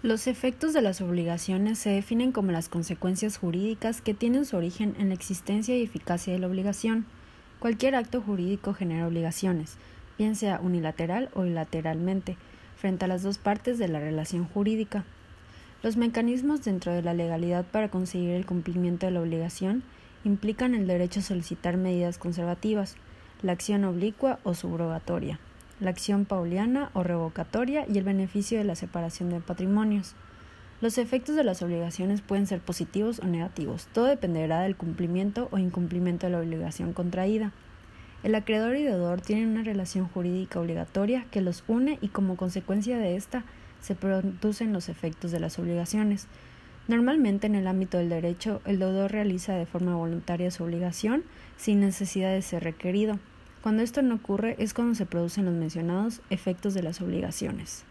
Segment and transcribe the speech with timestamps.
[0.00, 4.94] Los efectos de las obligaciones se definen como las consecuencias jurídicas que tienen su origen
[4.96, 7.04] en la existencia y eficacia de la obligación.
[7.58, 9.76] Cualquier acto jurídico genera obligaciones,
[10.16, 12.36] bien sea unilateral o bilateralmente,
[12.76, 15.04] frente a las dos partes de la relación jurídica.
[15.82, 19.82] Los mecanismos dentro de la legalidad para conseguir el cumplimiento de la obligación
[20.22, 22.94] implican el derecho a solicitar medidas conservativas,
[23.42, 25.40] la acción oblicua o subrogatoria
[25.80, 30.14] la acción pauliana o revocatoria y el beneficio de la separación de patrimonios.
[30.80, 35.58] Los efectos de las obligaciones pueden ser positivos o negativos, todo dependerá del cumplimiento o
[35.58, 37.52] incumplimiento de la obligación contraída.
[38.22, 42.98] El acreedor y deudor tienen una relación jurídica obligatoria que los une y como consecuencia
[42.98, 43.44] de esta
[43.80, 46.26] se producen los efectos de las obligaciones.
[46.88, 51.22] Normalmente en el ámbito del derecho el deudor realiza de forma voluntaria su obligación
[51.56, 53.18] sin necesidad de ser requerido.
[53.62, 57.84] Cuando esto no ocurre es cuando se producen los mencionados efectos de las obligaciones.